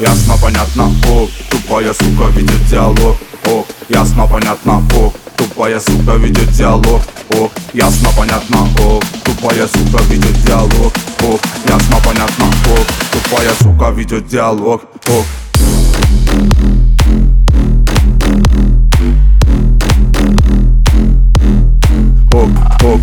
[0.00, 7.02] Ясно, понятно, о, тупая сука ведет диалог О, ясно, понятно, о, тупая сука ведет диалог
[7.34, 10.92] О, ясно, понятно, о, тупая сука ведет диалог
[11.22, 11.81] О, ясно,
[13.42, 14.82] тупая сука ведет диалог.
[15.08, 15.24] О,
[22.34, 22.48] Оп,
[22.84, 23.00] оп.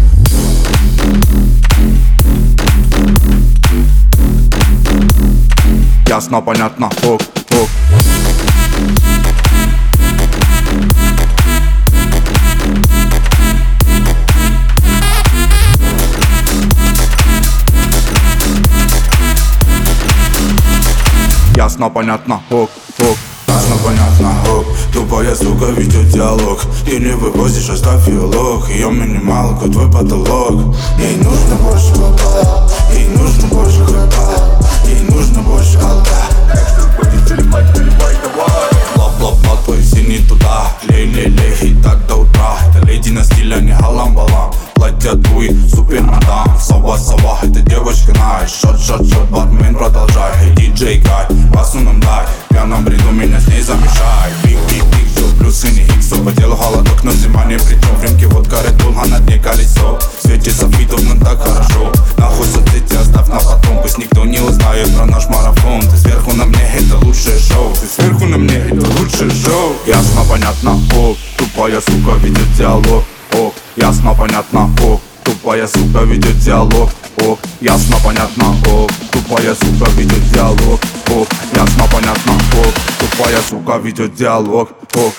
[6.08, 7.22] Ясно, понятно, ок,
[7.52, 8.09] ок
[21.70, 23.18] Ясно, понятно, ок, ок
[23.48, 26.60] Ясно, понятно, оп Тупая сука ведет диалог.
[26.88, 30.76] Не вывозишь, оставь ее лог Ее минималка, твой потолок.
[30.98, 36.26] Ей нужно больше бабла Ей нужно больше хлеба Ей нужно больше алка
[38.96, 42.58] Лоп, лоп, лоп, повеси не туда Лей, лей, лей, и так до утра.
[42.68, 46.04] Это леди на стиле, не халам-балам Платья дуй, супер
[47.00, 50.32] Сова, это девочка наш Шот, шот, шот, бармен продолжай.
[50.44, 54.32] Эй, диджей Гай, басу нам дай В пьяном бреду меня с ней замешай.
[54.44, 55.00] Биг, биг, биг,
[55.40, 57.96] плюсы не иксо По делу холодок, но зима не при чем.
[57.96, 59.98] В рюмке водка, Red а на дне колесо.
[60.18, 61.92] В свете софитов, нам так хорошо.
[62.18, 65.82] Нахуй соцсети оставь на потом Пусть никто не узнает про наш марафон.
[65.82, 67.74] Ты сверху на мне, это лучшее шоу.
[67.74, 69.74] Ты сверху на мне, это лучшее шоу.
[69.88, 73.04] Ясно, понятно, о, тупая сука ведет диалог.
[73.34, 75.00] О, ясно, понятно, о,
[75.42, 76.90] тупая сука ведет диалог.
[77.22, 80.80] О, ясно, понятно, о, тупая сука ведет диалог.
[81.10, 82.66] О, ясно, понятно, о,
[83.00, 84.70] тупая сука ведет диалог.
[84.96, 85.12] О,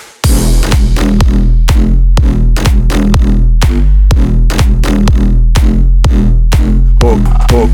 [7.03, 7.19] Оп,
[7.53, 7.69] оп.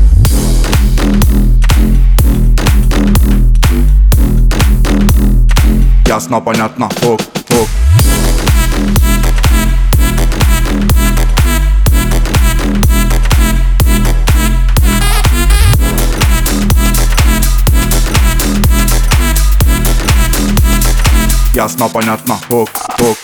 [6.06, 7.20] Ясно, понятно, ок,
[7.50, 7.68] ок
[21.57, 23.17] Ясно, понятно, ок, ок